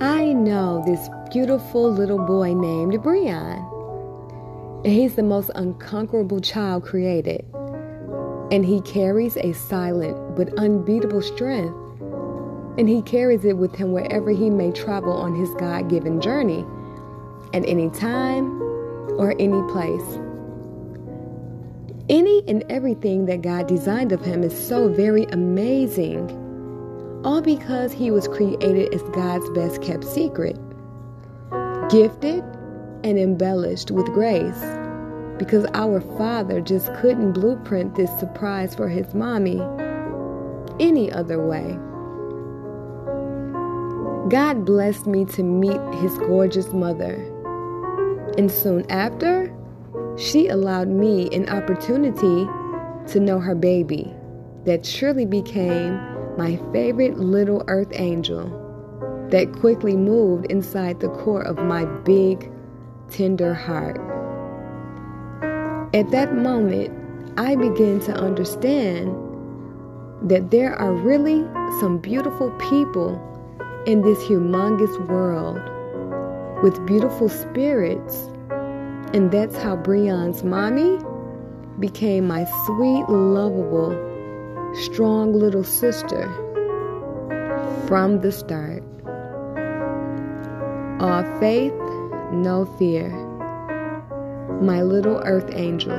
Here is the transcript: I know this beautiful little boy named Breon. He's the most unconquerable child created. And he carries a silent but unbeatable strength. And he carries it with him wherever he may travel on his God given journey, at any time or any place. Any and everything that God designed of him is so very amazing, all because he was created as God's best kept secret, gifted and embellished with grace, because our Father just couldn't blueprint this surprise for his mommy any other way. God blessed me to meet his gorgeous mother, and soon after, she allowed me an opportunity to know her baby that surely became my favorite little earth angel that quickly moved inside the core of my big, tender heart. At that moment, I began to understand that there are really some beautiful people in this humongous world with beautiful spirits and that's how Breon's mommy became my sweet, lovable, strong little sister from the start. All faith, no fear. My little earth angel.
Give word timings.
I 0.00 0.32
know 0.32 0.82
this 0.86 1.10
beautiful 1.30 1.92
little 1.92 2.24
boy 2.24 2.54
named 2.54 2.94
Breon. 2.94 3.66
He's 4.86 5.14
the 5.14 5.22
most 5.22 5.50
unconquerable 5.54 6.40
child 6.40 6.84
created. 6.84 7.44
And 8.50 8.64
he 8.64 8.80
carries 8.80 9.36
a 9.36 9.52
silent 9.52 10.36
but 10.36 10.54
unbeatable 10.58 11.20
strength. 11.20 11.76
And 12.78 12.88
he 12.88 13.02
carries 13.02 13.44
it 13.44 13.58
with 13.58 13.74
him 13.74 13.92
wherever 13.92 14.30
he 14.30 14.48
may 14.48 14.72
travel 14.72 15.12
on 15.12 15.34
his 15.34 15.50
God 15.56 15.90
given 15.90 16.18
journey, 16.18 16.64
at 17.52 17.68
any 17.68 17.90
time 17.90 18.58
or 19.18 19.34
any 19.38 19.60
place. 19.70 20.18
Any 22.08 22.42
and 22.48 22.64
everything 22.70 23.26
that 23.26 23.42
God 23.42 23.66
designed 23.66 24.12
of 24.12 24.24
him 24.24 24.44
is 24.44 24.56
so 24.56 24.88
very 24.88 25.24
amazing, 25.24 26.28
all 27.24 27.42
because 27.42 27.92
he 27.92 28.10
was 28.10 28.28
created 28.28 28.94
as 28.94 29.02
God's 29.10 29.48
best 29.50 29.82
kept 29.82 30.04
secret, 30.04 30.56
gifted 31.90 32.42
and 33.04 33.18
embellished 33.18 33.90
with 33.90 34.06
grace, 34.06 34.64
because 35.38 35.66
our 35.74 36.00
Father 36.18 36.60
just 36.60 36.92
couldn't 36.94 37.32
blueprint 37.32 37.94
this 37.94 38.10
surprise 38.18 38.74
for 38.74 38.88
his 38.88 39.14
mommy 39.14 39.60
any 40.78 41.12
other 41.12 41.44
way. 41.44 41.78
God 44.28 44.64
blessed 44.64 45.06
me 45.06 45.24
to 45.26 45.42
meet 45.42 45.80
his 46.00 46.16
gorgeous 46.18 46.72
mother, 46.72 47.14
and 48.38 48.50
soon 48.50 48.90
after, 48.90 49.54
she 50.16 50.48
allowed 50.48 50.88
me 50.88 51.28
an 51.34 51.48
opportunity 51.48 52.46
to 53.08 53.20
know 53.20 53.40
her 53.40 53.54
baby 53.54 54.14
that 54.64 54.86
surely 54.86 55.24
became 55.26 55.98
my 56.36 56.56
favorite 56.72 57.18
little 57.18 57.62
earth 57.66 57.92
angel 57.92 58.48
that 59.30 59.52
quickly 59.52 59.96
moved 59.96 60.46
inside 60.46 61.00
the 61.00 61.08
core 61.08 61.42
of 61.42 61.56
my 61.58 61.84
big, 61.84 62.50
tender 63.10 63.54
heart. 63.54 63.98
At 65.94 66.10
that 66.10 66.34
moment, 66.34 66.90
I 67.38 67.54
began 67.56 68.00
to 68.00 68.12
understand 68.12 69.16
that 70.22 70.50
there 70.50 70.74
are 70.76 70.92
really 70.92 71.42
some 71.80 71.98
beautiful 71.98 72.50
people 72.52 73.18
in 73.86 74.02
this 74.02 74.18
humongous 74.24 75.08
world 75.08 75.60
with 76.62 76.84
beautiful 76.86 77.28
spirits 77.28 78.30
and 79.12 79.32
that's 79.32 79.56
how 79.56 79.74
Breon's 79.74 80.44
mommy 80.44 80.98
became 81.80 82.28
my 82.28 82.44
sweet, 82.64 83.08
lovable, 83.08 83.90
strong 84.74 85.32
little 85.32 85.64
sister 85.64 86.28
from 87.88 88.20
the 88.20 88.30
start. 88.30 88.82
All 91.00 91.24
faith, 91.40 91.72
no 92.32 92.66
fear. 92.78 93.10
My 94.60 94.82
little 94.82 95.20
earth 95.24 95.50
angel. 95.52 95.98